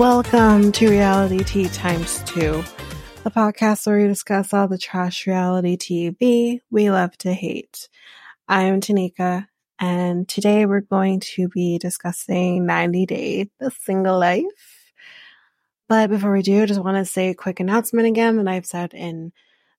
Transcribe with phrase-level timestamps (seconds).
[0.00, 2.64] Welcome to Reality Tea Times 2,
[3.22, 7.86] the podcast where we discuss all the trash reality TV we love to hate.
[8.48, 9.46] I'm Tanika,
[9.78, 14.90] and today we're going to be discussing 90 Day The Single Life.
[15.86, 18.64] But before we do, I just want to say a quick announcement again that I've
[18.64, 19.34] said in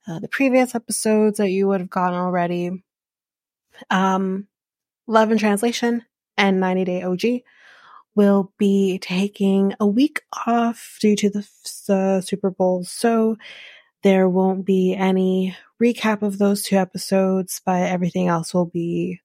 [0.07, 2.83] uh, the previous episodes that you would have gotten already.
[3.89, 4.47] Um,
[5.07, 6.06] Love and Translation
[6.38, 7.42] and 90 Day OG
[8.15, 11.47] will be taking a week off due to the
[11.89, 12.84] uh, Super Bowl.
[12.84, 13.37] So
[14.04, 19.21] there won't be any recap of those two episodes, but everything else will be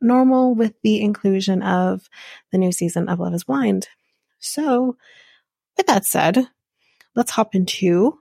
[0.00, 2.08] normal with the inclusion of
[2.50, 3.88] the new season of Love is Blind.
[4.38, 4.96] So,
[5.76, 6.46] with that said,
[7.14, 8.18] let's hop into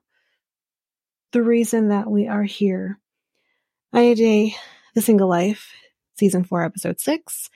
[1.31, 2.99] the reason that we are here.
[3.93, 4.53] IAJ,
[4.95, 5.73] The Single Life,
[6.17, 7.49] Season 4, Episode 6,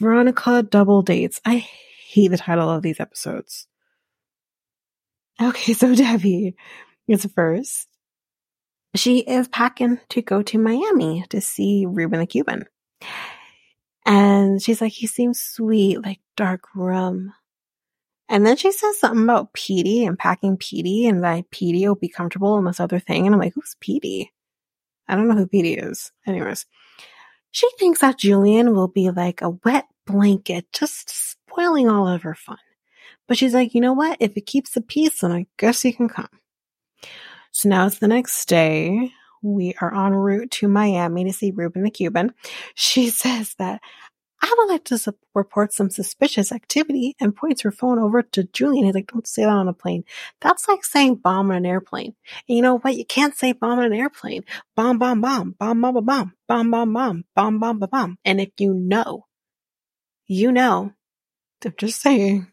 [0.00, 1.40] Veronica Double Dates.
[1.44, 1.56] I
[2.08, 3.66] hate the title of these episodes.
[5.40, 6.56] Okay, so Debbie
[7.06, 7.86] is first.
[8.96, 12.64] She is packing to go to Miami to see Ruben the Cuban.
[14.04, 17.32] And she's like, he seems sweet, like dark rum.
[18.28, 22.08] And then she says something about Petey and packing Petey and that Petey will be
[22.08, 23.26] comfortable in this other thing.
[23.26, 24.32] And I'm like, who's Petey?
[25.06, 26.10] I don't know who Petey is.
[26.26, 26.66] Anyways,
[27.50, 32.34] she thinks that Julian will be like a wet blanket, just spoiling all of her
[32.34, 32.58] fun.
[33.26, 34.16] But she's like, you know what?
[34.20, 36.28] If it keeps the peace, then I guess you can come.
[37.52, 39.12] So now it's the next day.
[39.42, 42.34] We are en route to Miami to see Ruben the Cuban.
[42.74, 43.80] She says that
[44.42, 48.44] I would like to su- report some suspicious activity and points her phone over to
[48.44, 48.86] Julian.
[48.86, 50.04] He's like, don't say that on a plane.
[50.40, 52.14] That's like saying bomb on an airplane.
[52.48, 52.96] And you know what?
[52.96, 54.44] You can't say bomb on an airplane.
[54.76, 58.18] Bomb, bomb, bomb, bomb, bomb, bomb, bomb, bomb, bomb, bomb, bomb, bomb, bomb.
[58.24, 59.26] And if you know,
[60.26, 60.92] you know.
[61.64, 62.46] I'm just saying.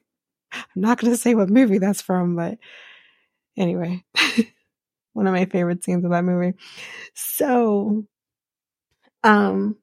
[0.51, 2.57] I'm not going to say what movie that's from, but
[3.57, 4.03] anyway,
[5.13, 6.53] one of my favorite scenes of that movie.
[7.13, 8.05] So,
[9.23, 9.77] um,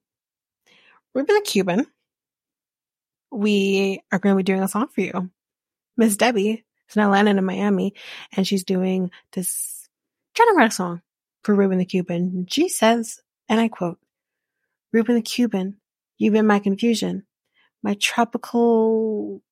[1.14, 1.86] Ruben the Cuban
[3.34, 5.30] we are going to be doing a song for you.
[5.96, 7.94] Miss Debbie is now landing in Miami
[8.36, 9.88] and she's doing this,
[10.34, 11.02] trying to write a song
[11.42, 12.46] for Ruben the Cuban.
[12.48, 13.98] She says, and I quote,
[14.92, 15.76] Ruben the Cuban,
[16.18, 17.24] you've been my confusion,
[17.82, 19.42] my tropical,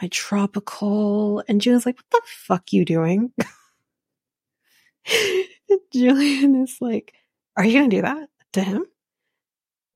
[0.00, 3.32] my tropical, and Julian's like, what the fuck you doing?
[5.92, 7.14] Julian is like,
[7.56, 8.84] are you going to do that to him?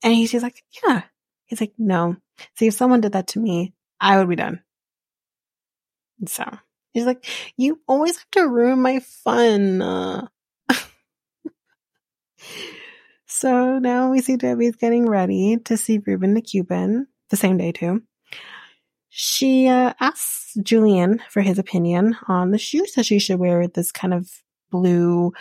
[0.02, 1.02] And he's like, yeah.
[1.48, 2.16] He's like, no,
[2.54, 4.62] See, if someone did that to me, I would be done.
[6.26, 6.44] So
[6.92, 7.26] he's like,
[7.56, 10.28] you always have to ruin my fun.
[13.30, 17.72] So now we see Debbie's getting ready to see Ruben the Cuban the same day
[17.72, 18.02] too.
[19.10, 23.74] She uh, asks Julian for his opinion on the shoes that she should wear with
[23.74, 24.28] this kind of
[24.70, 25.34] blue,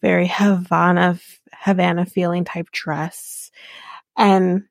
[0.00, 1.20] very Havana
[1.52, 3.50] Havana feeling type dress,
[4.16, 4.64] and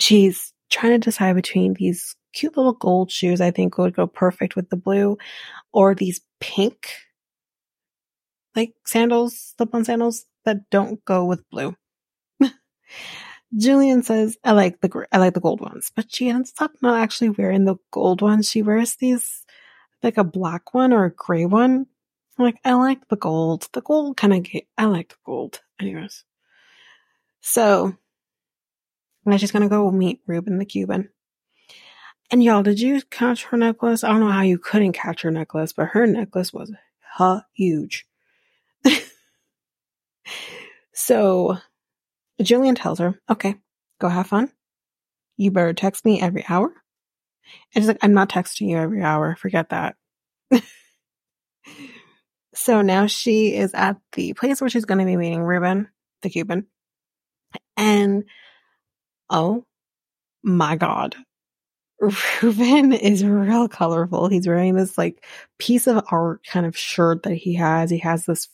[0.00, 4.56] she's trying to decide between these cute little gold shoes I think would go perfect
[4.56, 5.18] with the blue
[5.72, 6.88] or these pink
[8.56, 11.76] like sandals, slip on sandals that don't go with blue.
[13.56, 17.00] Julian says, I like the, I like the gold ones, but she ends up not
[17.00, 18.48] actually wearing the gold ones.
[18.48, 19.44] She wears these,
[20.02, 21.86] like a black one or a gray one.
[22.38, 23.68] Like, I like the gold.
[23.72, 24.46] The gold kind of,
[24.78, 25.60] I like the gold.
[25.80, 26.24] Anyways.
[27.42, 27.96] So
[29.32, 31.10] and she's gonna go meet Ruben the Cuban.
[32.30, 34.04] And y'all, did you catch her necklace?
[34.04, 36.72] I don't know how you couldn't catch her necklace, but her necklace was
[37.54, 38.06] huge.
[40.94, 41.58] so
[42.40, 43.56] Julian tells her, okay,
[44.00, 44.50] go have fun.
[45.36, 46.72] You better text me every hour.
[47.74, 49.36] And she's like, I'm not texting you every hour.
[49.36, 49.96] Forget that.
[52.54, 55.88] so now she is at the place where she's going to be meeting Ruben,
[56.22, 56.66] the Cuban.
[57.76, 58.24] And
[59.30, 59.64] Oh
[60.42, 61.16] my God.
[62.42, 64.28] Ruben is real colorful.
[64.28, 65.24] He's wearing this like
[65.58, 67.90] piece of art kind of shirt that he has.
[67.90, 68.48] He has this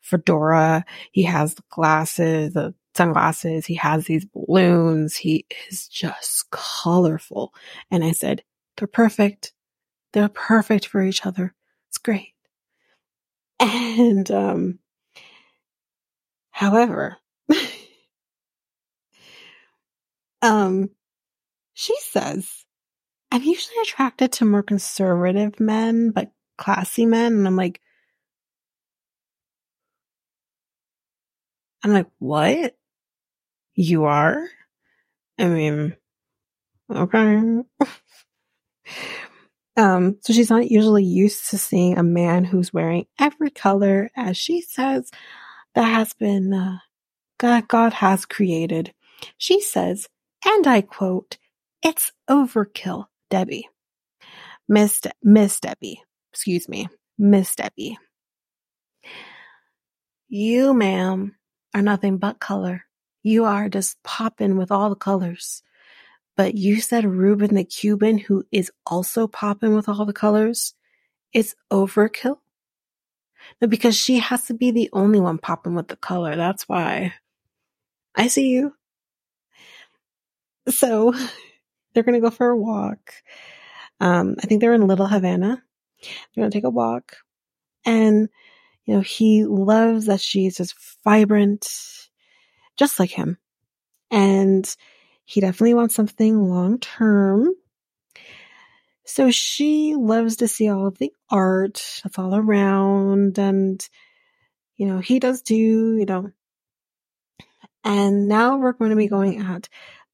[0.00, 0.84] fedora.
[1.12, 3.66] He has the glasses, the sunglasses.
[3.66, 5.16] He has these balloons.
[5.16, 7.54] He is just colorful.
[7.90, 8.42] And I said,
[8.76, 9.52] they're perfect.
[10.12, 11.54] They're perfect for each other.
[11.88, 12.34] It's great.
[13.60, 14.78] And, um,
[16.50, 17.16] however,
[20.42, 20.90] Um,
[21.74, 22.64] she says,
[23.30, 27.32] I'm usually attracted to more conservative men, but classy men.
[27.34, 27.80] And I'm like,
[31.82, 32.76] I'm like, what?
[33.74, 34.46] You are?
[35.38, 35.96] I mean,
[36.90, 37.62] okay.
[39.76, 44.36] Um, so she's not usually used to seeing a man who's wearing every color, as
[44.36, 45.10] she says,
[45.74, 46.78] that has been uh,
[47.38, 48.92] God, God has created.
[49.38, 50.08] She says,
[50.44, 51.38] and I quote,
[51.82, 53.68] "It's overkill, Debbie."
[54.68, 56.02] Miss De- Miss Debbie,
[56.32, 56.88] excuse me,
[57.18, 57.98] Miss Debbie.
[60.28, 61.34] You, ma'am,
[61.74, 62.84] are nothing but color.
[63.24, 65.64] You are just popping with all the colors.
[66.36, 70.74] But you said Ruben the Cuban, who is also popping with all the colors,
[71.34, 72.38] is overkill?
[73.60, 76.36] No, because she has to be the only one popping with the color.
[76.36, 77.14] That's why.
[78.14, 78.74] I see you.
[80.68, 81.14] So
[81.92, 83.12] they're going to go for a walk.
[84.00, 85.62] Um, I think they're in Little Havana.
[86.00, 87.16] They're going to take a walk.
[87.84, 88.28] And,
[88.84, 90.74] you know, he loves that she's just
[91.04, 91.68] vibrant,
[92.76, 93.38] just like him.
[94.10, 94.74] And
[95.24, 97.50] he definitely wants something long term.
[99.04, 103.38] So she loves to see all of the art that's all around.
[103.38, 103.86] And,
[104.76, 106.30] you know, he does too, you know.
[107.82, 109.68] And now we're going to be going at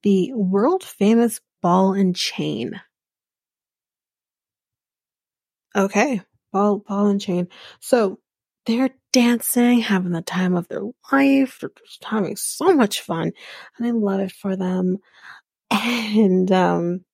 [0.06, 2.80] the world famous ball and chain.
[5.74, 6.20] Okay,
[6.52, 7.48] ball, ball and chain.
[7.80, 8.20] So
[8.66, 11.58] they're dancing, having the time of their life.
[11.60, 13.32] They're just having so much fun.
[13.78, 14.98] And I love it for them.
[15.72, 17.04] And, um,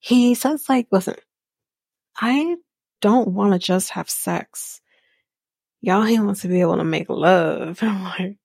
[0.00, 1.16] he says like, listen,
[2.16, 2.56] I
[3.02, 4.80] don't want to just have sex.
[5.82, 7.78] Y'all, he wants to be able to make love.
[7.82, 8.38] I'm like,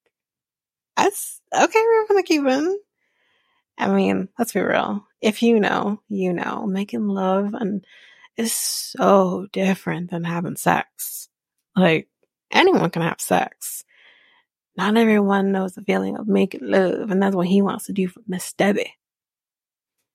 [1.04, 1.80] that's okay.
[1.80, 2.78] We're gonna keep in.
[3.78, 5.06] I mean, let's be real.
[5.22, 7.86] If you know, you know, making love and
[8.38, 11.30] is so different than having sex.
[11.76, 12.08] Like
[12.52, 13.84] anyone can have sex.
[14.78, 18.08] Not everyone knows the feeling of making love, and that's what he wants to do
[18.08, 18.94] for Miss Debbie.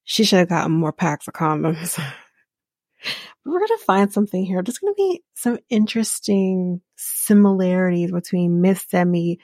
[0.04, 1.98] She should have gotten more packs of condoms.
[3.44, 4.62] We're gonna find something here.
[4.62, 9.38] There's gonna be some interesting similarities between Miss Debbie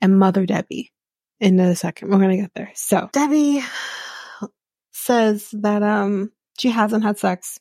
[0.00, 0.92] and Mother Debbie
[1.40, 2.10] in a second.
[2.10, 2.72] We're gonna get there.
[2.74, 3.62] So Debbie
[4.92, 7.58] says that um she hasn't had sex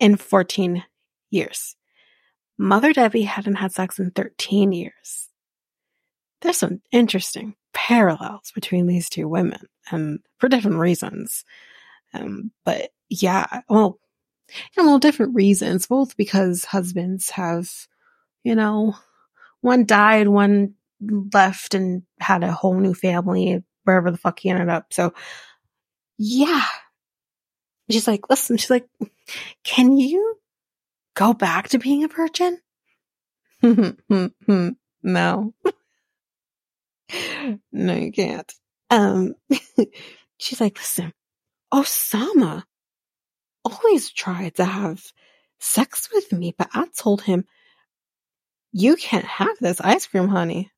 [0.00, 0.84] in 14
[1.30, 1.76] years.
[2.58, 5.28] Mother Debbie hadn't had sex in 13 years.
[6.40, 11.44] There's some interesting parallels between these two women and for different reasons.
[12.12, 13.98] Um, but yeah, well,
[14.76, 17.70] you know, different reasons, both because husbands have,
[18.44, 18.94] you know,
[19.60, 24.68] one died, one left and had a whole new family wherever the fuck he ended
[24.68, 24.92] up.
[24.92, 25.12] So
[26.18, 26.64] yeah.
[27.90, 28.88] She's like, listen, she's like,
[29.62, 30.36] can you
[31.14, 32.58] go back to being a virgin?
[35.02, 35.54] no.
[37.72, 38.52] no, you can't.
[38.90, 39.34] Um,
[40.38, 41.12] she's like, listen,
[41.72, 42.62] Osama
[43.64, 45.02] always tried to have
[45.58, 47.44] sex with me, but I told him,
[48.72, 50.70] you can't have this ice cream, honey.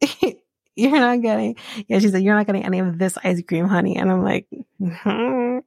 [0.76, 1.56] you're not getting,
[1.86, 3.96] yeah, she said, you're not getting any of this ice cream, honey.
[3.96, 4.46] And I'm like,
[4.80, 5.58] mm-hmm.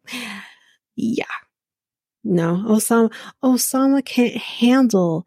[0.96, 1.26] yeah,
[2.24, 3.12] no, Osama,
[3.44, 5.26] Osama can't handle,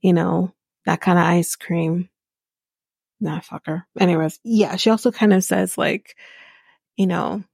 [0.00, 0.52] you know,
[0.86, 2.08] that kind of ice cream.
[3.20, 3.84] Nah, fucker.
[3.98, 6.16] Anyways, yeah, she also kind of says like,
[6.96, 7.44] you know,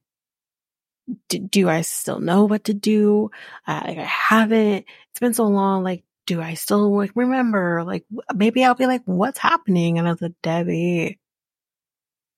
[1.29, 3.31] do, I still know what to do?
[3.67, 4.87] Like I haven't.
[5.11, 5.83] It's been so long.
[5.83, 7.85] Like, do I still remember?
[7.85, 8.05] Like,
[8.35, 9.99] maybe I'll be like, what's happening?
[9.99, 11.19] And I was like, Debbie,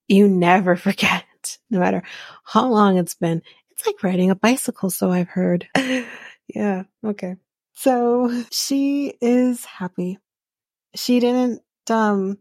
[0.07, 1.25] you never forget,
[1.71, 2.03] no matter
[2.45, 3.43] how long it's been.
[3.71, 5.69] It's like riding a bicycle, so I've heard.
[6.49, 7.37] yeah, okay.
[7.75, 10.19] So she is happy.
[10.95, 12.39] She didn't, um,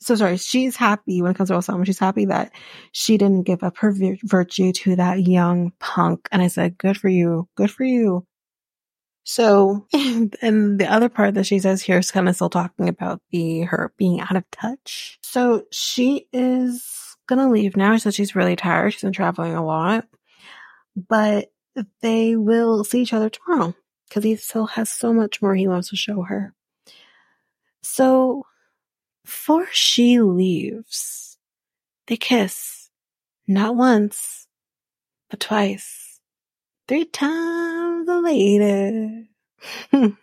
[0.00, 1.86] so sorry, she's happy when it comes to Osama.
[1.86, 2.52] She's happy that
[2.90, 6.28] she didn't give up her vir- virtue to that young punk.
[6.32, 7.48] And I said, good for you.
[7.56, 8.26] Good for you.
[9.24, 13.20] So, and the other part that she says here is kind of still talking about
[13.30, 15.18] the, her being out of touch.
[15.22, 17.94] So she is gonna leave now.
[17.94, 18.92] She said she's really tired.
[18.92, 20.06] She's been traveling a lot,
[20.96, 21.52] but
[22.00, 23.74] they will see each other tomorrow
[24.08, 26.54] because he still has so much more he wants to show her.
[27.82, 28.44] So,
[29.24, 31.38] before she leaves,
[32.06, 32.90] they kiss.
[33.48, 34.46] Not once,
[35.30, 36.01] but twice.
[36.88, 39.24] Three times the later.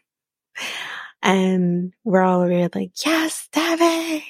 [1.22, 4.25] and we're all really like, yes, Debbie!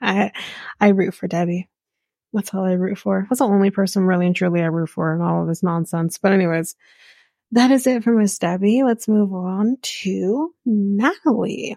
[0.00, 0.32] I,
[0.80, 1.68] I root for Debbie.
[2.32, 3.26] That's all I root for.
[3.28, 6.18] That's the only person really and truly I root for in all of this nonsense.
[6.18, 6.76] But anyways,
[7.52, 8.82] that is it for Miss Debbie.
[8.82, 11.76] Let's move on to Natalie.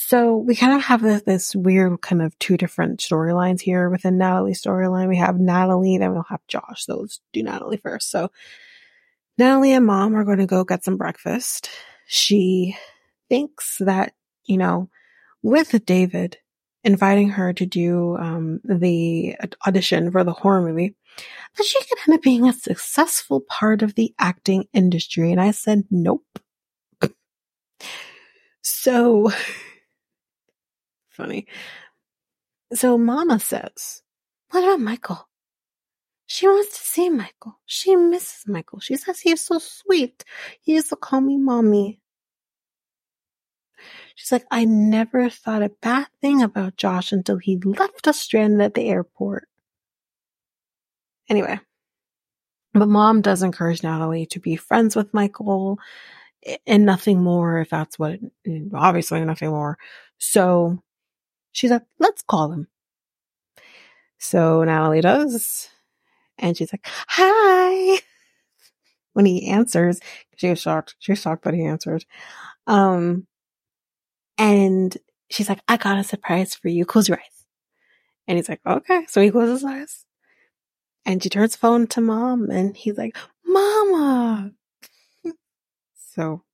[0.00, 4.16] So we kind of have this, this weird kind of two different storylines here within
[4.16, 5.08] Natalie's storyline.
[5.08, 6.86] We have Natalie, then we'll have Josh.
[6.86, 8.08] So let's do Natalie first.
[8.08, 8.30] So
[9.38, 11.68] Natalie and mom are going to go get some breakfast.
[12.06, 12.76] She
[13.28, 14.14] thinks that,
[14.44, 14.88] you know,
[15.42, 16.38] with David
[16.84, 19.36] inviting her to do um, the
[19.66, 20.94] audition for the horror movie,
[21.56, 25.32] that she could end up being a successful part of the acting industry.
[25.32, 26.24] And I said, nope.
[28.62, 29.32] so
[31.18, 31.46] funny.
[32.72, 34.02] So Mama says,
[34.50, 35.28] what about Michael?
[36.26, 37.58] She wants to see Michael.
[37.66, 38.80] She misses Michael.
[38.80, 40.24] She says he is so sweet.
[40.60, 42.00] He used to call me mommy.
[44.14, 48.60] She's like, I never thought a bad thing about Josh until he left us stranded
[48.60, 49.48] at the airport.
[51.30, 51.60] Anyway,
[52.74, 55.78] but mom does encourage Natalie to be friends with Michael
[56.66, 58.18] and nothing more if that's what,
[58.74, 59.78] obviously nothing more.
[60.18, 60.82] So
[61.58, 62.68] she's like, let's call him.
[64.18, 65.68] So Natalie does.
[66.38, 68.00] And she's like, hi.
[69.14, 69.98] When he answers,
[70.36, 70.94] she was shocked.
[71.00, 72.04] She was shocked that he answered.
[72.68, 73.26] Um,
[74.36, 74.96] and
[75.28, 76.84] she's like, I got a surprise for you.
[76.84, 77.44] Close your eyes.
[78.28, 79.06] And he's like, okay.
[79.08, 80.04] So he closes his eyes.
[81.04, 84.52] And she turns phone to mom and he's like, Mama.
[86.14, 86.44] so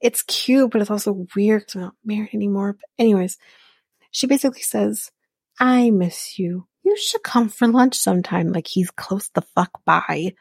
[0.00, 2.74] it's cute, but it's also weird because we're not married anymore.
[2.74, 3.38] But anyways,
[4.12, 5.10] she basically says,
[5.58, 8.52] I miss you you should come for lunch sometime.
[8.52, 10.34] Like he's close the fuck by.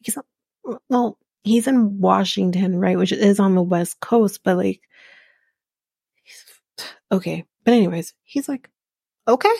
[0.00, 0.18] He's
[0.88, 2.98] well, he's in Washington, right?
[2.98, 4.80] Which is on the West Coast, but like,
[7.12, 7.44] okay.
[7.64, 8.68] But anyways, he's like,
[9.26, 9.54] okay.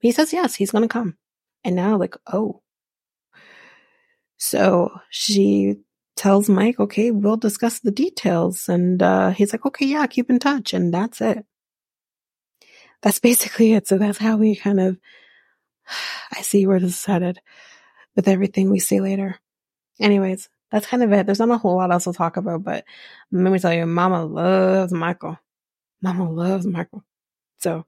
[0.00, 1.16] He says yes, he's gonna come.
[1.64, 2.62] And now like, oh.
[4.38, 5.76] So she
[6.16, 8.68] tells Mike, okay, we'll discuss the details.
[8.68, 10.74] And uh, he's like, okay, yeah, keep in touch.
[10.74, 11.44] And that's it.
[13.06, 13.86] That's basically it.
[13.86, 14.98] So that's how we kind of
[16.32, 17.38] I see where this is headed
[18.16, 19.38] with everything we see later.
[20.00, 21.24] Anyways, that's kind of it.
[21.24, 22.84] There's not a whole lot else to talk about, but
[23.30, 25.38] let me tell you, Mama loves Michael.
[26.02, 27.04] Mama loves Michael.
[27.58, 27.86] So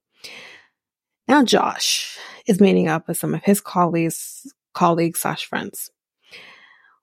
[1.27, 5.91] now Josh is meeting up with some of his colleagues, colleagues slash friends.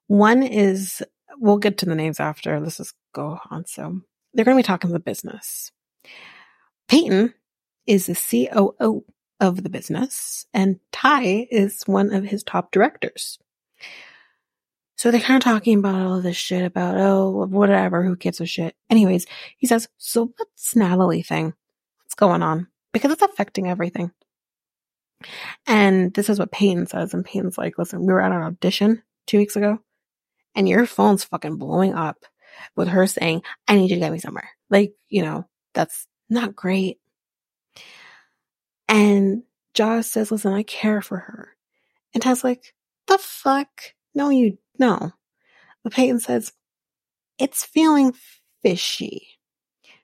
[0.08, 1.04] One is,
[1.38, 2.62] we'll get to the names after.
[2.62, 3.66] Let's just go on.
[3.66, 4.00] So
[4.34, 5.74] they're going to be talking the business.
[6.88, 7.34] Peyton
[7.88, 8.16] is the
[8.50, 9.04] COO
[9.40, 13.38] of the business, and Ty is one of his top directors.
[14.98, 18.46] So they're kind of talking about all this shit about, oh, whatever, who gives a
[18.46, 18.76] shit.
[18.90, 19.26] Anyways,
[19.58, 21.54] he says, so what's Natalie thing?
[22.04, 22.68] What's going on?
[22.94, 24.12] Because it's affecting everything.
[25.68, 27.14] And this is what Peyton says.
[27.14, 29.80] And Peyton's like, listen, we were at an audition two weeks ago
[30.56, 32.26] and your phone's fucking blowing up
[32.76, 34.50] with her saying, I need you to get me somewhere.
[34.70, 37.00] Like, you know, that's not great.
[38.88, 41.50] And Josh says, listen, I care for her.
[42.14, 42.74] And Ted's like,
[43.08, 43.70] the fuck?
[44.14, 45.12] No, you, no.
[45.84, 46.54] But Peyton says,
[47.38, 48.14] it's feeling
[48.64, 49.28] fishy.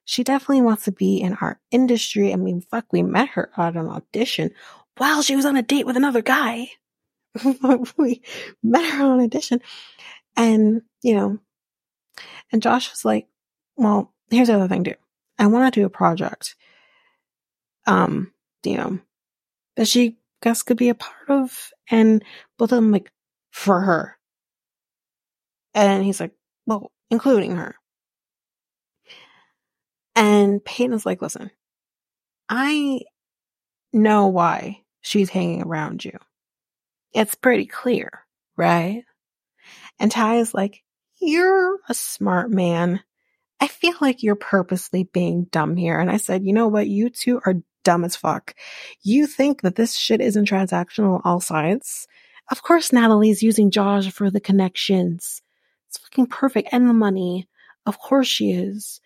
[0.05, 2.33] She definitely wants to be in our industry.
[2.33, 4.51] I mean, fuck, we met her at an audition
[4.97, 6.69] while she was on a date with another guy.
[7.97, 8.21] we
[8.61, 9.61] met her on audition.
[10.35, 11.39] And, you know,
[12.51, 13.27] and Josh was like,
[13.77, 14.95] well, here's the other thing too.
[15.39, 16.55] I want to do a project.
[17.87, 18.31] Um,
[18.63, 18.99] you know,
[19.75, 21.71] that she guess could be a part of.
[21.89, 22.23] And
[22.57, 23.11] both of them like,
[23.51, 24.17] for her.
[25.73, 26.31] And he's like,
[26.65, 27.75] well, including her.
[30.15, 31.51] And Peyton is like, listen,
[32.49, 33.01] I
[33.93, 36.17] know why she's hanging around you.
[37.13, 38.25] It's pretty clear,
[38.57, 39.03] right?
[39.99, 40.83] And Ty is like,
[41.21, 43.01] you're a smart man.
[43.59, 45.99] I feel like you're purposely being dumb here.
[45.99, 46.87] And I said, you know what?
[46.87, 48.55] You two are dumb as fuck.
[49.01, 52.07] You think that this shit isn't transactional on all sides?
[52.49, 55.41] Of course Natalie's using Josh for the connections.
[55.89, 56.69] It's fucking perfect.
[56.71, 57.47] And the money.
[57.85, 59.01] Of course she is.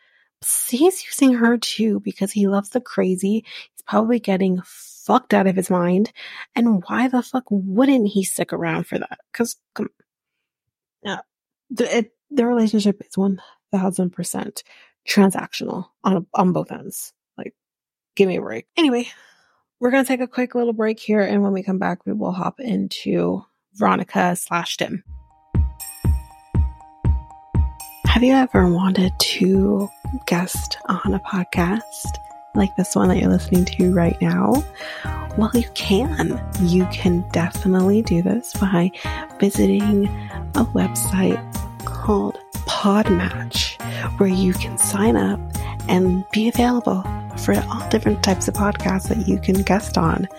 [0.70, 3.46] He's using her too because he loves the crazy.
[3.72, 6.12] He's probably getting fucked out of his mind.
[6.56, 9.20] And why the fuck wouldn't he stick around for that?
[9.34, 9.90] Cause, come,
[11.04, 11.20] yeah,
[11.70, 14.64] the, it, the relationship is 1000%
[15.08, 17.14] transactional on, on both ends.
[18.16, 18.68] Give me a break.
[18.78, 19.10] Anyway,
[19.80, 21.22] we're going to take a quick little break here.
[21.22, 23.44] And when we come back, we will hop into
[23.74, 25.04] Veronica slash Tim.
[28.06, 29.90] Have you ever wanted to
[30.26, 31.92] guest on a podcast
[32.56, 34.64] like this one that you're listening to right now?
[35.38, 36.42] Well, you can.
[36.62, 38.92] You can definitely do this by
[39.42, 40.08] visiting
[40.56, 41.44] a website
[41.84, 43.82] called Podmatch,
[44.18, 45.45] where you can sign up
[45.88, 47.04] and be available
[47.38, 50.30] for all different types of podcasts that you can guest on.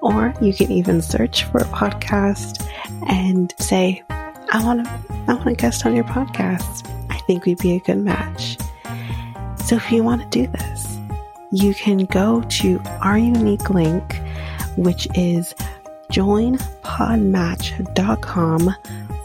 [0.00, 2.66] Or you can even search for a podcast
[3.08, 4.90] and say, I want to,
[5.28, 6.88] I want to guest on your podcast.
[7.10, 8.56] I think we'd be a good match.
[9.64, 10.98] So if you want to do this,
[11.52, 14.20] you can go to our unique link,
[14.76, 15.54] which is
[16.10, 18.74] joinpodmatch.com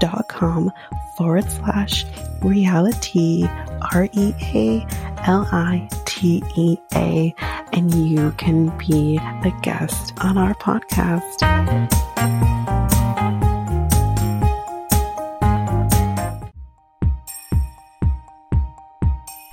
[0.00, 0.70] dot com
[1.16, 2.04] forward slash
[2.42, 3.46] reality
[3.92, 4.86] R E A
[5.26, 7.34] L I T E A
[7.72, 11.40] and you can be a guest on our podcast.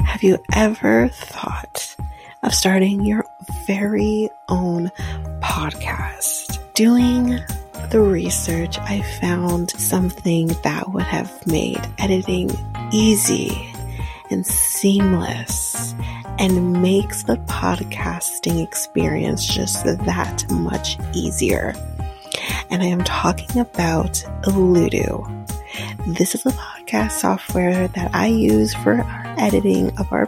[0.06, 1.96] Have you ever thought
[2.44, 3.24] of starting your
[3.70, 4.90] very own
[5.44, 6.58] podcast?
[6.74, 7.40] Doing
[7.92, 12.50] the research, I found something that would have made editing
[12.92, 13.72] easy
[14.32, 15.94] and seamless
[16.40, 21.76] and makes the podcasting experience just that much easier.
[22.72, 24.14] And I am talking about
[24.46, 25.46] Alitu.
[26.18, 30.28] This is a podcast software that I use for our editing of our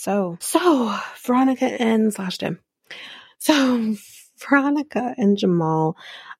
[0.00, 2.58] So, so Veronica and slash Tim.
[3.38, 3.94] So
[4.38, 5.94] Veronica and Jamal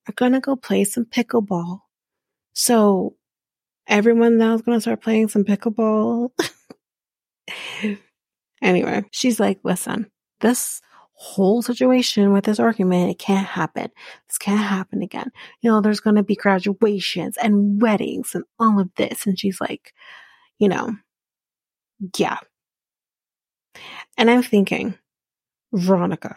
[0.08, 1.80] are gonna go play some pickleball.
[2.54, 3.16] So
[3.86, 6.30] everyone now is gonna start playing some pickleball.
[8.62, 10.80] anyway, she's like, listen, this
[11.12, 13.90] whole situation with this argument, it can't happen.
[14.26, 15.30] This can't happen again.
[15.60, 19.26] You know, there's gonna be graduations and weddings and all of this.
[19.26, 19.92] And she's like,
[20.58, 20.96] you know,
[22.16, 22.38] yeah.
[24.20, 24.98] And I'm thinking,
[25.72, 26.36] Veronica,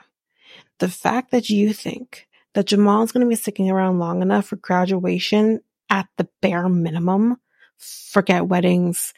[0.79, 4.55] the fact that you think that Jamal's going to be sticking around long enough for
[4.55, 7.35] graduation at the bare minimum,
[7.77, 9.13] forget weddings,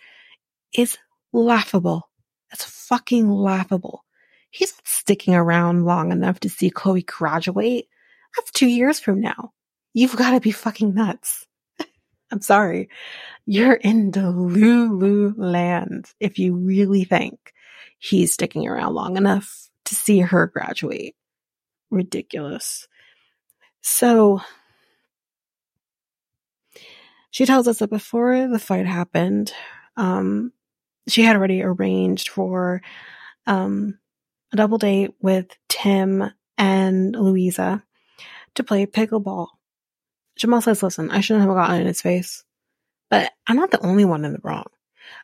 [0.74, 0.98] is
[1.32, 2.10] laughable.
[2.52, 4.04] It's fucking laughable.
[4.50, 7.88] He's not sticking around long enough to see Chloe graduate.
[8.36, 9.54] That's two years from now.
[9.94, 11.46] You've got to be fucking nuts.
[12.32, 12.90] I'm sorry.
[13.46, 17.54] You're in Delulu land if you really think
[17.98, 21.16] he's sticking around long enough to see her graduate.
[21.90, 22.88] Ridiculous.
[23.82, 24.42] So,
[27.30, 29.54] she tells us that before the fight happened,
[29.98, 30.54] um,
[31.08, 32.82] she had already arranged for
[33.46, 34.00] um,
[34.54, 37.84] a double date with Tim and Louisa
[38.56, 39.48] to play pickleball.
[40.38, 42.44] Jamal says, listen, I shouldn't have gotten in his face,
[43.10, 44.66] but I'm not the only one in the wrong.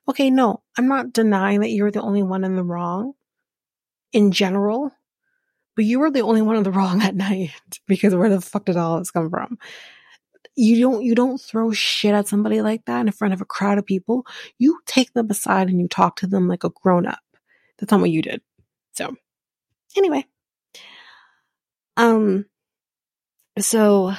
[0.07, 3.13] Okay, no, I'm not denying that you're the only one in the wrong
[4.11, 4.91] in general,
[5.75, 7.51] but you were the only one in the wrong at night
[7.87, 9.57] because where the fuck did all this come from?
[10.55, 13.77] You don't, you don't throw shit at somebody like that in front of a crowd
[13.77, 14.25] of people.
[14.57, 17.19] You take them aside and you talk to them like a grown up.
[17.77, 18.41] That's not what you did.
[18.91, 19.15] So
[19.95, 20.25] anyway,
[21.95, 22.45] um,
[23.59, 24.13] so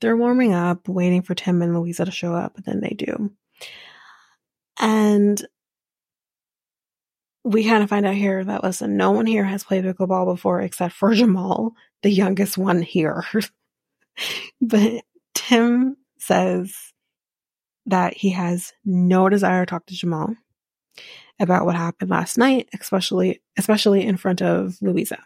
[0.00, 3.32] they're warming up, waiting for Tim and Louisa to show up, and then they do.
[4.78, 5.44] And
[7.44, 10.60] we kind of find out here that listen, no one here has played pickleball before
[10.60, 13.24] except for Jamal, the youngest one here.
[14.60, 16.74] but Tim says
[17.86, 20.34] that he has no desire to talk to Jamal
[21.38, 25.18] about what happened last night, especially especially in front of Louisa.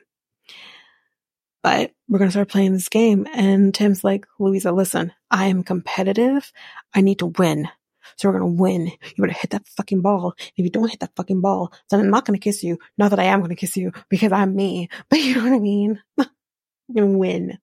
[1.63, 3.27] But we're to start playing this game.
[3.35, 6.53] And Tim's like, Louisa, listen, I am competitive.
[6.95, 7.69] I need to win.
[8.17, 8.87] So we're going to win.
[8.87, 10.35] You better hit that fucking ball.
[10.39, 12.79] If you don't hit that fucking ball, then I'm not going to kiss you.
[12.99, 15.53] Not that I am going to kiss you because I'm me, but you know what
[15.53, 16.03] I mean?
[16.19, 17.59] I'm going to win.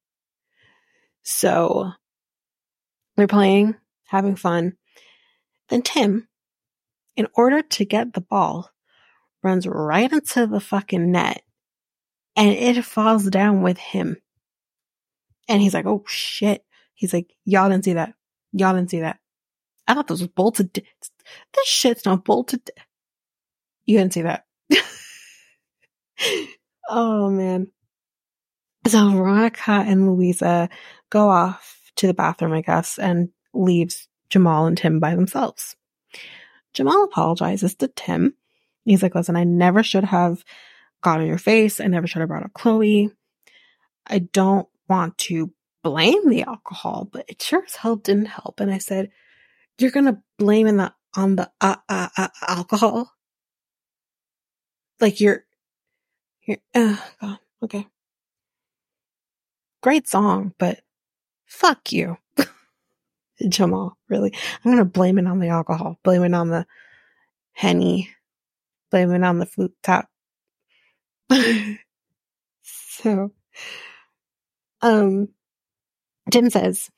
[1.24, 1.92] So
[3.16, 4.78] they're playing, having fun.
[5.70, 6.28] Then Tim,
[7.16, 8.72] in order to get the ball,
[9.44, 11.44] runs right into the fucking net
[12.36, 14.18] and it falls down with him.
[15.50, 16.64] And he's like, oh shit.
[16.94, 18.14] He's like, y'all didn't see that.
[18.54, 19.20] Y'all didn't see that.
[19.88, 20.74] I thought this was bolted.
[20.74, 22.70] This shit's not bolted.
[23.86, 24.46] You didn't see that.
[26.90, 27.72] oh man.
[28.88, 30.70] So Veronica and Louisa
[31.10, 35.76] go off to the bathroom, I guess, and leaves Jamal and Tim by themselves.
[36.74, 38.36] Jamal apologizes to Tim.
[38.86, 40.44] He's like, listen, I never should have
[41.02, 41.80] got in your face.
[41.80, 43.12] I never should have brought up Chloe.
[44.06, 45.52] I don't want to
[45.84, 48.60] blame the alcohol, but it sure as hell didn't help.
[48.60, 49.12] And I said,
[49.86, 53.12] you're to blame in the, on the uh, uh, uh, alcohol?
[55.00, 55.46] Like you're,
[56.46, 57.88] you're, uh, God, okay.
[59.82, 60.82] Great song, but
[61.46, 62.18] fuck you.
[63.50, 64.34] Jamal, really.
[64.34, 66.66] I'm to blame it on the alcohol, blame it on the
[67.54, 68.10] henny,
[68.92, 70.08] blame it on the flute top
[72.64, 73.32] so,
[74.82, 75.30] um,
[76.32, 76.90] Tim says,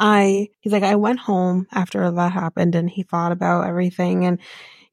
[0.00, 4.40] I, he's like, I went home after that happened and he thought about everything and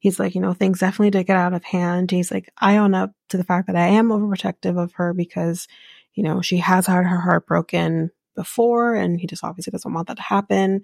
[0.00, 2.10] he's like, you know, things definitely did get out of hand.
[2.10, 5.66] He's like, I own up to the fact that I am overprotective of her because,
[6.12, 10.08] you know, she has had her heart broken before and he just obviously doesn't want
[10.08, 10.82] that to happen.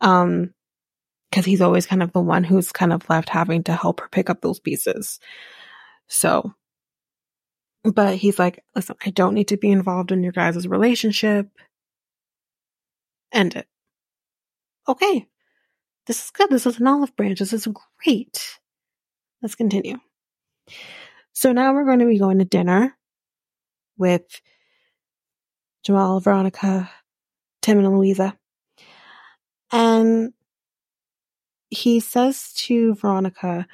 [0.00, 0.54] Um,
[1.32, 4.08] cause he's always kind of the one who's kind of left having to help her
[4.08, 5.18] pick up those pieces.
[6.06, 6.54] So
[7.84, 11.48] but he's like, listen, I don't need to be involved in your guys' relationship.
[13.32, 13.66] End it.
[14.88, 15.26] Okay.
[16.06, 16.50] This is good.
[16.50, 17.38] This is an olive branch.
[17.38, 17.68] This is
[18.04, 18.58] great.
[19.40, 19.98] Let's continue.
[21.32, 22.96] So now we're going to be going to dinner
[23.96, 24.40] with
[25.84, 26.90] Jamal, Veronica,
[27.60, 28.36] Tim, and Louisa.
[29.70, 30.32] And
[31.70, 33.66] he says to Veronica,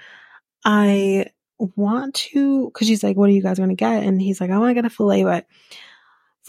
[0.64, 1.26] I
[1.58, 4.04] want to, because she's like, what are you guys going to get?
[4.04, 5.46] And he's like, I want to get a filet, but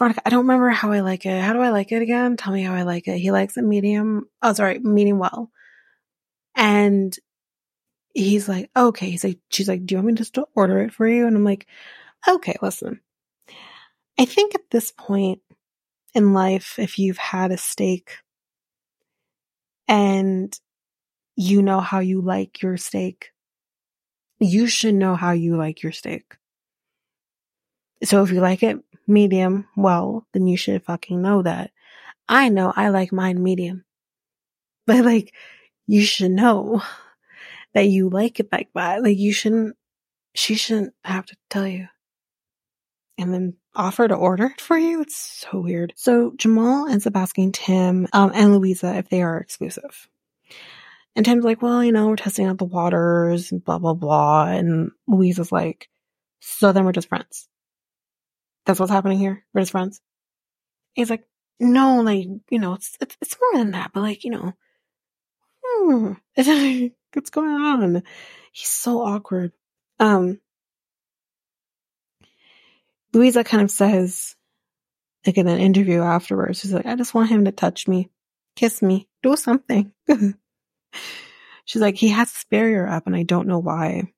[0.00, 1.42] Veronica, I don't remember how I like it.
[1.42, 2.38] How do I like it again?
[2.38, 3.18] Tell me how I like it.
[3.18, 4.24] He likes it medium.
[4.40, 5.50] Oh, sorry, medium well.
[6.56, 7.14] And
[8.14, 9.10] he's like, okay.
[9.10, 11.26] He's like, she's like, do you want me just to order it for you?
[11.26, 11.66] And I'm like,
[12.26, 13.00] okay, listen.
[14.18, 15.42] I think at this point
[16.14, 18.16] in life, if you've had a steak
[19.86, 20.58] and
[21.36, 23.32] you know how you like your steak,
[24.38, 26.38] you should know how you like your steak.
[28.02, 28.78] So if you like it
[29.10, 31.72] medium well, then you should fucking know that.
[32.28, 33.84] I know I like mine medium.
[34.86, 35.32] But like,
[35.86, 36.82] you should know
[37.74, 39.02] that you like it like that.
[39.02, 39.76] Like you shouldn't,
[40.34, 41.86] she shouldn't have to tell you.
[43.18, 45.02] And then offer to order it for you.
[45.02, 45.92] It's so weird.
[45.96, 50.08] So Jamal ends up asking Tim um, and Louisa if they are exclusive.
[51.14, 54.46] And Tim's like, well, you know, we're testing out the waters and blah, blah, blah.
[54.46, 55.88] And Louisa's like,
[56.40, 57.48] so then we're just friends.
[58.66, 59.44] That's what's happening here.
[59.54, 60.00] We're friends.
[60.94, 61.24] He's like,
[61.58, 64.52] no, like, you know, it's, it's, it's more than that, but like, you know,
[65.64, 66.12] hmm,
[67.14, 68.02] what's going on?
[68.52, 69.52] He's so awkward.
[69.98, 70.40] Um,
[73.12, 74.36] Louisa kind of says,
[75.26, 78.10] like in an interview afterwards, she's like, I just want him to touch me,
[78.56, 79.92] kiss me, do something.
[81.64, 84.12] She's like, he has his barrier up and I don't know why.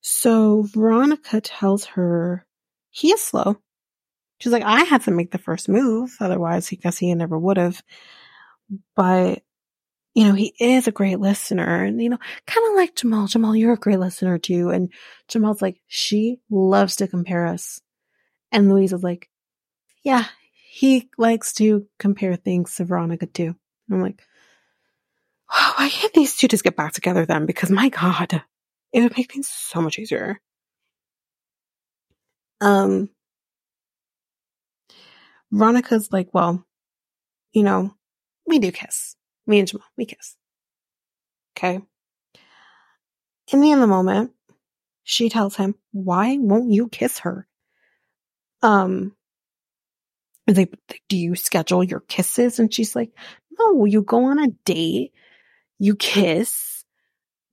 [0.00, 2.44] So Veronica tells her
[2.90, 3.56] he is slow.
[4.40, 6.16] She's like, I had to make the first move.
[6.20, 7.82] Otherwise, he guess he never would have.
[8.94, 9.42] But,
[10.14, 13.26] you know, he is a great listener and, you know, kind of like Jamal.
[13.26, 14.70] Jamal, you're a great listener too.
[14.70, 14.92] And
[15.26, 17.80] Jamal's like, she loves to compare us.
[18.52, 19.28] And Louise is like,
[20.04, 20.24] yeah,
[20.70, 23.56] he likes to compare things to Veronica too.
[23.88, 24.22] And I'm like,
[25.50, 27.46] why can't these two just get back together then?
[27.46, 28.42] Because my God,
[28.92, 30.40] it would make things so much easier.
[32.60, 33.10] Um,
[35.50, 36.64] Veronica's like, well,
[37.52, 37.94] you know,
[38.46, 39.16] we do kiss.
[39.46, 40.36] Me and Jamal, we kiss.
[41.56, 41.80] Okay.
[43.52, 44.32] In the end of the moment,
[45.04, 47.46] she tells him, why won't you kiss her?
[48.62, 49.16] Um,
[50.46, 50.74] like,
[51.08, 52.58] do you schedule your kisses?
[52.58, 53.10] And she's like,
[53.58, 55.12] no, you go on a date,
[55.78, 56.84] you kiss.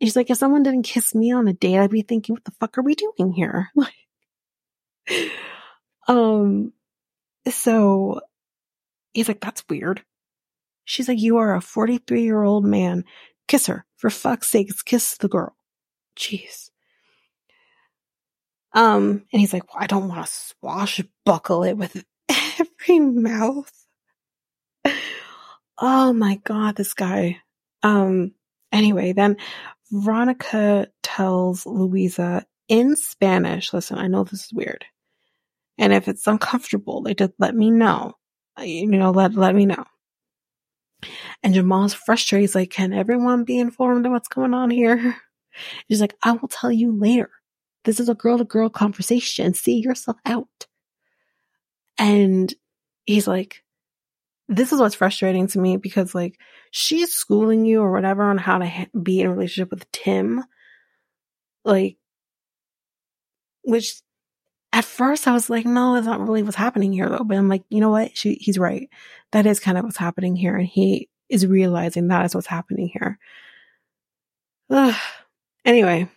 [0.01, 2.51] She's like, if someone didn't kiss me on a date, I'd be thinking, what the
[2.59, 3.69] fuck are we doing here?
[6.07, 6.73] um,
[7.49, 8.21] so
[9.13, 10.03] he's like, that's weird.
[10.85, 13.05] She's like, you are a 43 year old man.
[13.47, 13.85] Kiss her.
[13.97, 15.55] For fuck's sake, kiss the girl.
[16.17, 16.69] Jeez.
[18.73, 22.03] Um, and he's like, well, I don't want to swashbuckle it with
[22.59, 23.71] every mouth.
[25.77, 27.41] Oh my God, this guy.
[27.83, 28.31] Um,
[28.71, 29.35] anyway, then
[29.91, 34.85] Veronica tells Louisa in Spanish, listen, I know this is weird.
[35.77, 38.13] And if it's uncomfortable, like just let me know.
[38.57, 39.85] Uh, you know, let let me know.
[41.43, 42.43] And Jamal's frustrated.
[42.43, 45.17] He's like, Can everyone be informed of what's going on here?
[45.89, 47.29] She's like, I will tell you later.
[47.83, 49.53] This is a girl to girl conversation.
[49.53, 50.67] See yourself out.
[51.97, 52.53] And
[53.05, 53.63] he's like,
[54.47, 56.39] this is what's frustrating to me because like
[56.71, 60.43] she's schooling you or whatever on how to ha- be in a relationship with Tim.
[61.63, 61.97] Like,
[63.63, 64.01] which
[64.75, 67.23] at first I was like, no, that's not really what's happening here though.
[67.23, 68.15] But I'm like, you know what?
[68.15, 68.89] She, he's right.
[69.31, 70.57] That is kind of what's happening here.
[70.57, 73.17] And he is realizing that is what's happening here.
[74.69, 74.95] Ugh.
[75.63, 76.09] Anyway,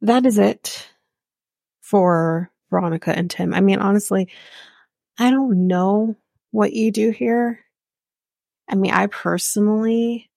[0.00, 0.88] that is it
[1.80, 3.54] for Veronica and Tim.
[3.54, 4.28] I mean, honestly,
[5.16, 6.16] I don't know
[6.50, 7.60] what you do here.
[8.68, 10.28] I mean, I personally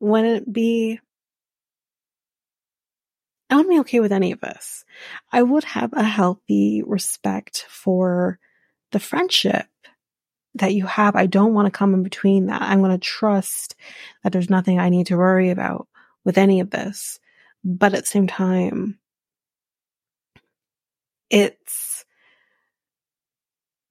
[0.00, 0.98] wouldn't be
[3.48, 4.84] I would be okay with any of this.
[5.32, 8.38] I would have a healthy respect for
[8.92, 9.66] the friendship
[10.56, 11.14] that you have.
[11.14, 12.62] I don't want to come in between that.
[12.62, 13.76] I'm going to trust
[14.22, 15.86] that there's nothing I need to worry about
[16.24, 17.20] with any of this.
[17.62, 18.98] But at the same time,
[21.30, 22.04] it's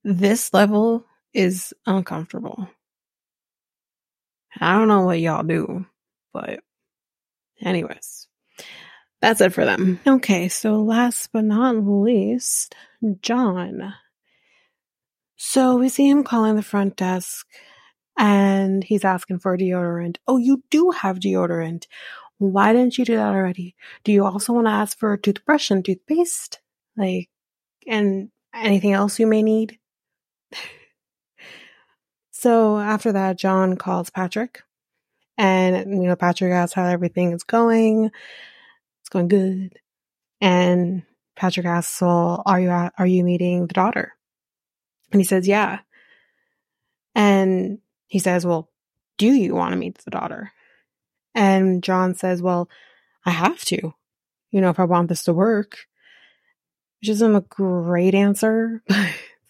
[0.04, 2.70] this level is uncomfortable.
[4.60, 5.86] I don't know what y'all do,
[6.32, 6.62] but
[7.62, 8.28] anyways,
[9.26, 10.00] that's it for them.
[10.06, 12.76] Okay, so last but not least,
[13.24, 13.96] John.
[15.36, 17.48] So we see him calling the front desk
[18.20, 20.18] and he's asking for deodorant.
[20.28, 21.88] Oh, you do have deodorant.
[22.38, 23.76] Why didn't you do that already?
[24.04, 26.60] Do you also want to ask for a toothbrush and toothpaste?
[26.96, 27.30] Like,
[27.88, 29.80] and anything else you may need?
[32.30, 34.62] so after that, John calls Patrick
[35.36, 38.12] and, you know, Patrick asks how everything is going.
[39.06, 39.78] It's going good.
[40.42, 41.04] And
[41.36, 44.14] Patrick asks, well, are you, at, are you meeting the daughter?
[45.12, 45.82] And he says, yeah.
[47.14, 48.72] And he says, well,
[49.20, 50.52] do you want to meet the daughter?
[51.36, 52.68] And John says, well,
[53.28, 53.94] I have to,
[54.50, 55.86] you know, if I want this to work,
[57.00, 58.82] which isn't a great answer.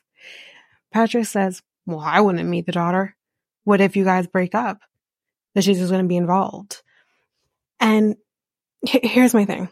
[0.91, 3.15] Patrick says, well, I wouldn't meet the daughter.
[3.63, 4.81] What if you guys break up?
[5.53, 6.81] That she's just going to be involved.
[7.79, 8.17] And
[8.85, 9.69] here's my thing.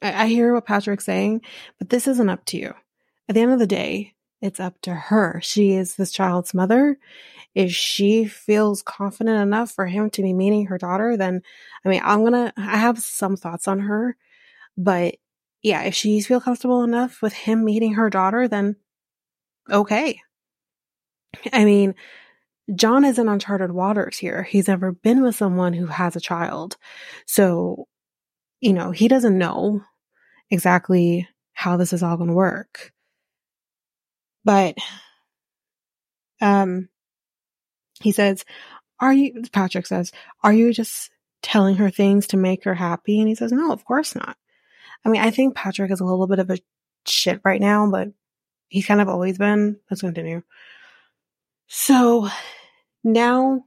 [0.00, 1.42] I hear what Patrick's saying,
[1.78, 2.74] but this isn't up to you.
[3.28, 5.40] At the end of the day, it's up to her.
[5.42, 6.98] She is this child's mother.
[7.54, 11.42] If she feels confident enough for him to be meeting her daughter, then
[11.84, 14.16] I mean, I'm gonna, I have some thoughts on her,
[14.76, 15.16] but
[15.62, 18.76] yeah, if she feels comfortable enough with him meeting her daughter, then
[19.70, 20.20] okay.
[21.52, 21.94] I mean,
[22.74, 24.42] John is in uncharted waters here.
[24.42, 26.76] He's never been with someone who has a child.
[27.26, 27.86] So,
[28.62, 29.82] you know, he doesn't know
[30.48, 32.92] exactly how this is all going to work.
[34.44, 34.76] But,
[36.40, 36.88] um,
[38.00, 38.44] he says,
[39.00, 40.12] are you, Patrick says,
[40.44, 41.10] are you just
[41.42, 43.18] telling her things to make her happy?
[43.18, 44.36] And he says, no, of course not.
[45.04, 46.58] I mean, I think Patrick is a little bit of a
[47.04, 48.08] shit right now, but
[48.68, 49.80] he's kind of always been.
[49.90, 50.42] Let's continue.
[51.66, 52.28] So
[53.02, 53.64] now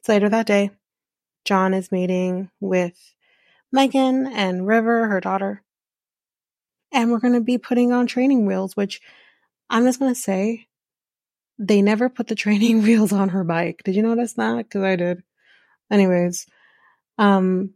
[0.00, 0.72] it's later that day.
[1.46, 3.14] John is meeting with
[3.74, 5.62] Meghan and River, her daughter.
[6.92, 9.00] And we're going to be putting on training wheels, which
[9.68, 10.66] I'm just going to say
[11.58, 13.82] they never put the training wheels on her bike.
[13.84, 14.56] Did you notice that?
[14.56, 15.22] Because I did.
[15.90, 16.46] Anyways,
[17.18, 17.74] um,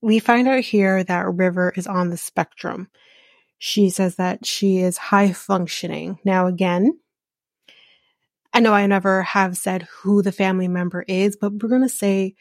[0.00, 2.88] we find out here that River is on the spectrum.
[3.58, 6.18] She says that she is high functioning.
[6.24, 6.98] Now, again,
[8.52, 11.88] I know I never have said who the family member is, but we're going to
[11.88, 12.34] say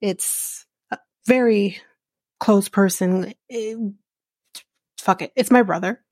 [0.00, 0.66] it's
[1.26, 1.78] very
[2.42, 3.32] close person.
[3.48, 3.78] It,
[4.98, 5.32] fuck it.
[5.36, 6.02] It's my brother,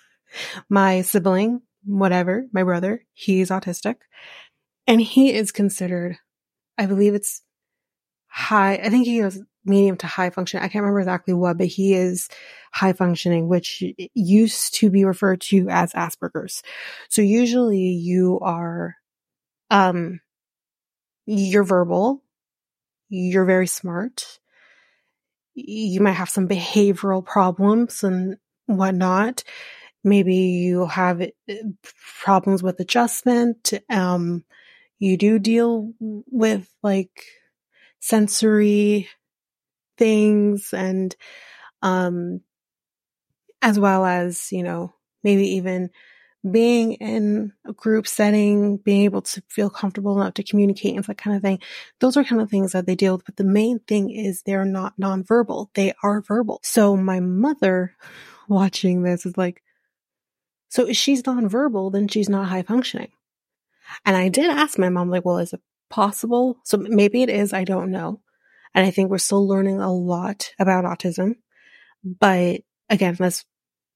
[0.70, 3.96] my sibling, whatever, my brother, he's autistic
[4.86, 6.16] and he is considered,
[6.78, 7.42] I believe it's
[8.26, 8.76] high.
[8.76, 10.60] I think he goes medium to high function.
[10.60, 12.30] I can't remember exactly what, but he is
[12.72, 13.84] high functioning, which
[14.14, 16.62] used to be referred to as Asperger's.
[17.10, 18.96] So usually you are,
[19.70, 20.20] um,
[21.26, 22.22] you're verbal,
[23.10, 24.38] you're very smart,
[25.56, 29.42] you might have some behavioral problems and whatnot.
[30.04, 31.54] Maybe you have uh,
[32.22, 33.72] problems with adjustment.
[33.90, 34.44] Um,
[34.98, 37.24] you do deal with like
[38.00, 39.08] sensory
[39.98, 41.16] things and,
[41.82, 42.42] um,
[43.62, 44.92] as well as, you know,
[45.24, 45.90] maybe even
[46.50, 51.18] being in a group setting, being able to feel comfortable enough to communicate and that
[51.18, 51.58] kind of thing.
[52.00, 53.26] Those are kind of things that they deal with.
[53.26, 55.68] But the main thing is they're not nonverbal.
[55.74, 56.60] They are verbal.
[56.62, 57.94] So my mother
[58.48, 59.62] watching this is like,
[60.68, 63.10] so if she's nonverbal, then she's not high functioning.
[64.04, 66.58] And I did ask my mom, like, well, is it possible?
[66.64, 67.52] So maybe it is.
[67.52, 68.20] I don't know.
[68.74, 71.36] And I think we're still learning a lot about autism.
[72.04, 73.44] But again, let's,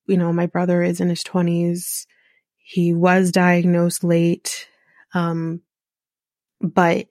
[0.06, 2.06] you know, my brother is in his twenties.
[2.70, 4.68] He was diagnosed late.
[5.12, 5.62] Um,
[6.60, 7.08] but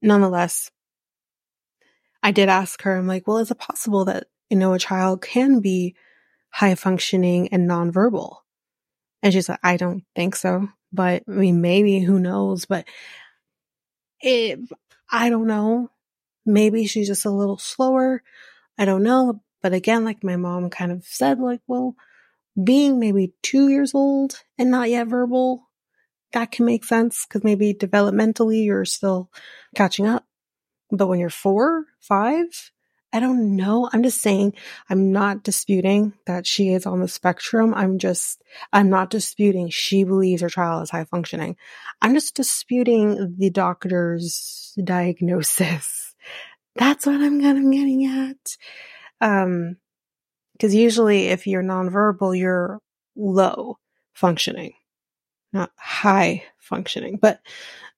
[0.00, 0.70] nonetheless,
[2.22, 5.20] I did ask her, I'm like, well, is it possible that, you know, a child
[5.20, 5.96] can be
[6.50, 8.36] high functioning and nonverbal?
[9.20, 10.68] And she's like, I don't think so.
[10.92, 12.66] But I mean, maybe, who knows?
[12.66, 12.86] But
[14.20, 14.60] it,
[15.10, 15.90] I don't know.
[16.46, 18.22] Maybe she's just a little slower.
[18.78, 19.42] I don't know.
[19.60, 21.96] But again, like my mom kind of said, like, well,
[22.62, 25.68] being maybe two years old and not yet verbal,
[26.32, 29.30] that can make sense because maybe developmentally you're still
[29.74, 30.24] catching up.
[30.90, 32.72] But when you're four, five,
[33.12, 33.88] I don't know.
[33.92, 34.54] I'm just saying,
[34.90, 37.72] I'm not disputing that she is on the spectrum.
[37.72, 41.56] I'm just, I'm not disputing she believes her child is high functioning.
[42.02, 46.16] I'm just disputing the doctor's diagnosis.
[46.76, 48.56] That's what I'm of getting at.
[49.20, 49.76] Um,
[50.60, 52.80] cause usually if you're nonverbal, you're
[53.16, 53.78] low
[54.12, 54.74] functioning,
[55.52, 57.40] not high functioning, but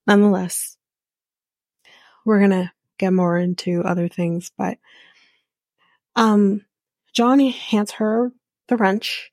[0.07, 0.77] nonetheless,
[2.25, 4.79] we're going to get more into other things, but
[6.17, 6.65] um,
[7.13, 8.33] John hands her
[8.69, 9.31] the wrench.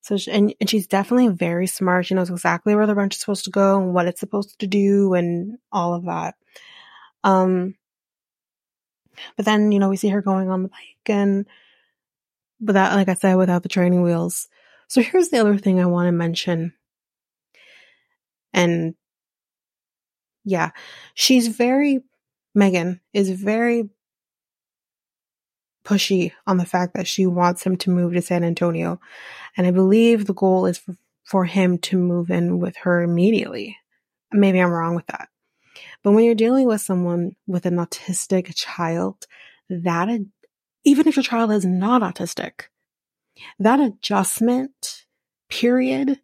[0.00, 2.06] So, she, and, and she's definitely very smart.
[2.06, 4.66] She knows exactly where the wrench is supposed to go and what it's supposed to
[4.66, 6.34] do and all of that.
[7.22, 7.76] Um,
[9.36, 11.46] but then, you know, we see her going on the bike and
[12.62, 14.48] without, like I said, without the training wheels.
[14.88, 16.74] So here's the other thing I want to mention.
[18.52, 18.94] And
[20.44, 20.70] yeah,
[21.14, 22.00] she's very,
[22.56, 23.88] Meghan is very
[25.84, 29.00] pushy on the fact that she wants him to move to San Antonio.
[29.56, 30.94] And I believe the goal is for,
[31.24, 33.76] for him to move in with her immediately.
[34.32, 35.28] Maybe I'm wrong with that.
[36.02, 39.26] But when you're dealing with someone with an autistic child,
[39.70, 40.08] that
[40.84, 42.64] even if your child is not autistic,
[43.58, 45.04] that adjustment
[45.48, 46.20] period,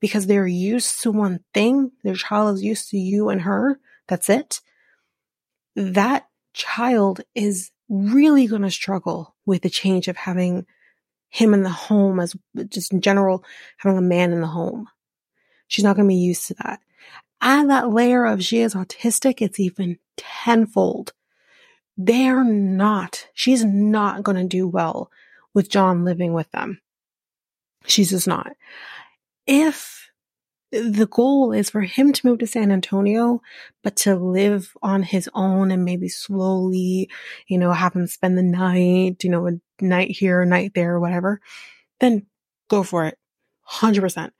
[0.00, 4.30] because they're used to one thing, their child is used to you and her, that's
[4.30, 4.60] it.
[5.74, 10.66] That child is really going to struggle with the change of having
[11.30, 12.34] him in the home as
[12.68, 13.44] just in general,
[13.76, 14.88] having a man in the home.
[15.66, 16.80] She's not going to be used to that.
[17.40, 21.12] Add that layer of she is autistic, it's even tenfold.
[21.98, 25.10] They're not, she's not going to do well
[25.52, 26.80] with John living with them.
[27.86, 28.52] She's just not.
[29.46, 30.08] If
[30.70, 33.40] the goal is for him to move to San Antonio,
[33.82, 37.10] but to live on his own and maybe slowly,
[37.48, 41.00] you know, have him spend the night, you know, a night here, a night there,
[41.00, 41.40] whatever,
[42.00, 42.26] then
[42.68, 43.18] go for it.
[43.70, 44.30] 100%.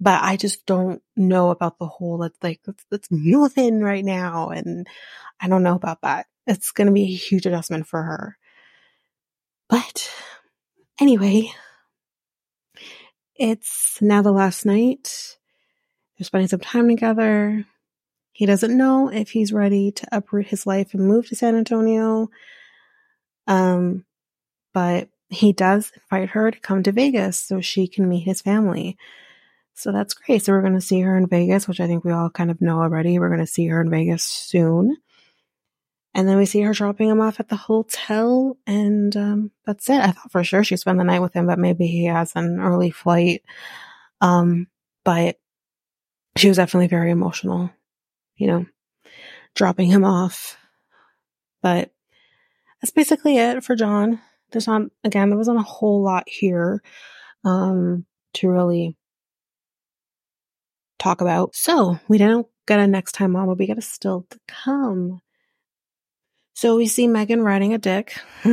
[0.00, 4.04] But I just don't know about the whole, let's like, let's, let's move in right
[4.04, 4.48] now.
[4.48, 4.86] And
[5.40, 6.26] I don't know about that.
[6.46, 8.36] It's going to be a huge adjustment for her.
[9.68, 10.10] But
[11.00, 11.52] anyway,
[13.36, 15.36] it's now the last night
[16.18, 17.64] they're spending some time together.
[18.32, 22.30] He doesn't know if he's ready to uproot his life and move to San Antonio.
[23.46, 24.04] Um,
[24.72, 28.96] but he does invite her to come to Vegas so she can meet his family.
[29.74, 30.44] So that's great.
[30.44, 32.60] So we're going to see her in Vegas, which I think we all kind of
[32.60, 33.18] know already.
[33.18, 34.96] We're going to see her in Vegas soon.
[36.14, 39.98] And then we see her dropping him off at the hotel, and um, that's it.
[39.98, 42.60] I thought for sure she spent the night with him, but maybe he has an
[42.60, 43.42] early flight.
[44.20, 44.66] Um,
[45.04, 45.38] but
[46.36, 47.70] she was definitely very emotional,
[48.36, 48.66] you know,
[49.54, 50.58] dropping him off.
[51.62, 51.92] But
[52.80, 54.20] that's basically it for John.
[54.50, 56.82] There's not, again, there wasn't a whole lot here,
[57.44, 58.04] um,
[58.34, 58.96] to really
[60.98, 61.54] talk about.
[61.54, 65.20] So we didn't get a next time on, but we got a still to come.
[66.54, 68.14] So we see Meghan riding a dick.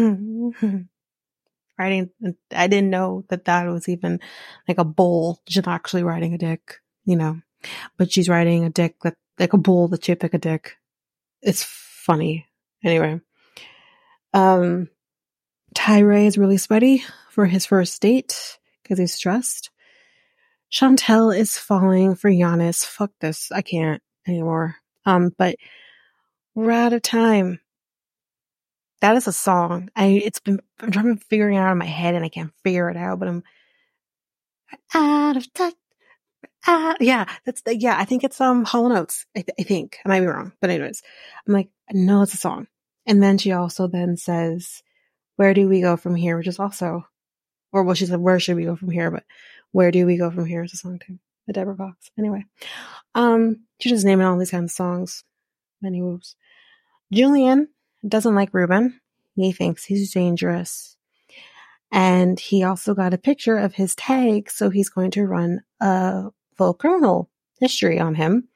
[1.79, 2.09] riding,
[2.51, 4.19] I didn't know that that was even
[4.67, 5.41] like a bull.
[5.47, 6.75] She's actually riding a dick,
[7.05, 7.41] you know,
[7.97, 10.77] but she's riding a dick that like a bull that's shaped like a dick.
[11.41, 12.45] It's funny.
[12.83, 13.19] Anyway,
[14.33, 14.89] um,
[15.77, 19.69] is really sweaty for his first date because he's stressed.
[20.71, 22.85] Chantel is falling for Giannis.
[22.85, 23.51] Fuck this.
[23.51, 24.75] I can't anymore.
[25.05, 25.55] Um, but
[26.53, 27.59] we're out of time.
[29.01, 29.89] That is a song.
[29.95, 32.51] I it's been I'm trying to figure it out in my head and I can't
[32.63, 33.43] figure it out, but I'm
[34.93, 35.73] out of touch.
[36.67, 37.95] Uh, yeah, that's the, yeah.
[37.97, 39.25] I think it's um Hall & Oates.
[39.35, 41.01] I, th- I think I might be wrong, but anyways,
[41.47, 42.67] I'm like, no, it's a song.
[43.05, 44.83] And then she also then says,
[45.37, 47.07] "Where do we go from here?" Which is also,
[47.71, 49.23] or well, she said, "Where should we go from here?" But
[49.71, 51.17] where do we go from here is a song too.
[51.47, 52.11] The Deborah Cox.
[52.19, 52.45] Anyway,
[53.15, 55.23] um, she's just naming all these kinds of songs.
[55.81, 56.35] Many moves.
[57.11, 57.69] Julian
[58.07, 58.99] doesn't like Ruben.
[59.35, 60.97] He thinks he's dangerous.
[61.91, 66.29] And he also got a picture of his tag, so he's going to run a
[66.55, 67.29] full criminal
[67.59, 68.47] history on him.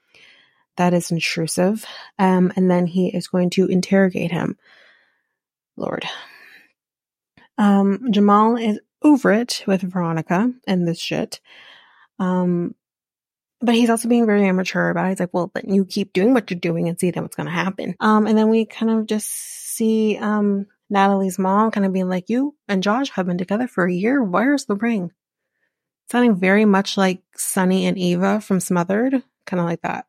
[0.78, 1.86] That is intrusive.
[2.20, 4.58] Um, and then he is going to interrogate him.
[5.76, 6.06] Lord.
[7.58, 11.39] Um, Jamal is over it with Veronica and this shit.
[12.20, 12.76] Um,
[13.64, 15.09] but he's also being very immature about it.
[15.09, 17.47] He's like, well, but you keep doing what you're doing and see then what's going
[17.47, 17.95] to happen.
[17.99, 22.30] Um, and then we kind of just see, um, Natalie's mom kind of being like,
[22.30, 24.22] you and Josh have been together for a year.
[24.22, 25.11] Where's the ring?
[26.11, 30.05] Sounding very much like Sunny and Eva from Smothered, kind of like that.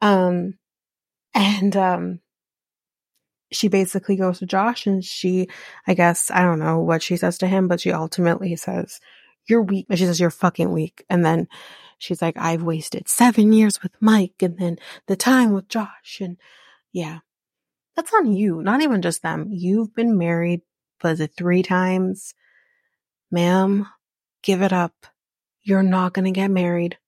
[0.00, 0.58] Um,
[1.34, 2.20] and, um,
[3.52, 5.48] she basically goes to Josh and she,
[5.86, 9.00] I guess, I don't know what she says to him, but she ultimately says,
[9.48, 9.86] you're weak.
[9.92, 11.04] She says, you're fucking weak.
[11.08, 11.48] And then
[11.98, 16.18] she's like, I've wasted seven years with Mike and then the time with Josh.
[16.20, 16.36] And
[16.92, 17.20] yeah,
[17.94, 18.62] that's on you.
[18.62, 19.48] Not even just them.
[19.50, 20.62] You've been married,
[21.02, 22.34] was it three times?
[23.30, 23.86] Ma'am,
[24.42, 25.06] give it up.
[25.62, 26.98] You're not going to get married.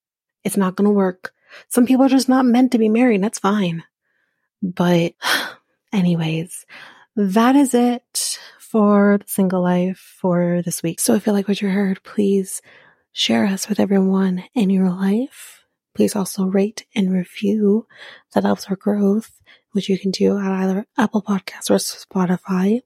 [0.44, 1.32] It's not going to work.
[1.68, 3.22] Some people are just not meant to be married.
[3.22, 3.84] That's fine.
[4.62, 5.12] But
[5.92, 6.66] anyways,
[7.16, 11.00] that is it for the single life for this week.
[11.00, 12.60] So if you like what you heard, please
[13.18, 15.64] share us with everyone in your life.
[15.92, 17.88] Please also rate and review.
[18.32, 19.40] That helps our growth,
[19.72, 22.82] which you can do at either Apple Podcasts or Spotify.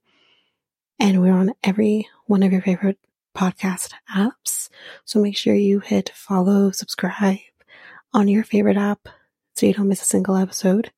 [0.99, 2.97] And we're on every one of your favorite
[3.37, 4.69] podcast apps.
[5.05, 7.37] So make sure you hit follow, subscribe
[8.11, 9.07] on your favorite app
[9.53, 10.91] so you don't miss a single episode.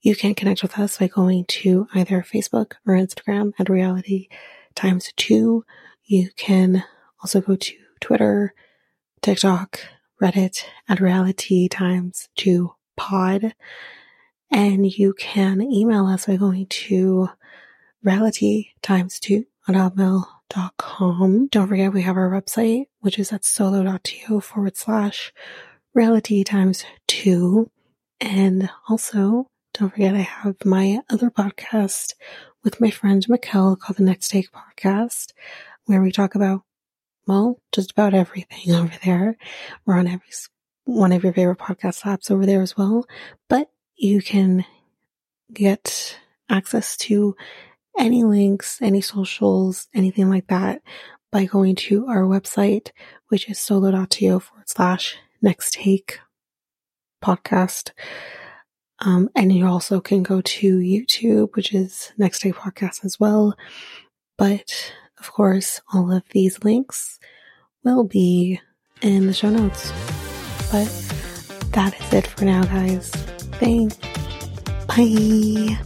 [0.00, 4.28] You can connect with us by going to either Facebook or Instagram at realitea
[4.74, 5.66] times two.
[6.04, 6.84] You can
[7.22, 8.52] also go to Twitter,
[9.22, 9.80] TikTok,
[10.20, 13.54] Reddit at realitea times two pod.
[14.50, 17.30] And you can email us by going to
[18.04, 21.48] realitea times two at hotmail.com.
[21.48, 25.32] Don't forget we have our website, which is at solo.to forward slash
[25.96, 27.70] realitea times two.
[28.20, 32.14] And also don't forget I have my other podcast
[32.62, 35.32] with my friend Mikel called the Next Take Podcast,
[35.86, 36.62] where we talk about
[37.26, 39.36] well, just about everything over there.
[39.84, 40.30] We're on every
[40.84, 43.06] one of your favorite podcast apps over there as well.
[43.48, 44.64] But you can
[45.52, 46.18] get
[46.48, 47.36] access to
[47.98, 50.82] any links, any socials, anything like that
[51.30, 52.90] by going to our website,
[53.28, 56.20] which is solo.to forward slash next take
[57.22, 57.90] podcast.
[58.98, 63.56] Um, and you also can go to YouTube, which is next take podcast as well.
[64.38, 64.92] But
[65.22, 67.20] of course, all of these links
[67.84, 68.60] will be
[69.02, 69.92] in the show notes.
[70.72, 70.90] But
[71.70, 73.10] that is it for now, guys.
[73.60, 73.96] Thanks.
[74.88, 75.78] Bye.